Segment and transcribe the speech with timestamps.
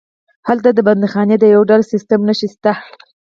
[0.47, 2.71] هلته د بندیخانې د یو ډول سیسټم نښې شته.